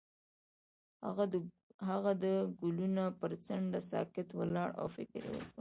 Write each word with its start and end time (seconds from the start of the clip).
هغه 1.89 2.11
د 2.23 2.25
ګلونه 2.59 3.03
پر 3.19 3.31
څنډه 3.45 3.79
ساکت 3.91 4.27
ولاړ 4.39 4.69
او 4.81 4.87
فکر 4.95 5.21
وکړ. 5.33 5.49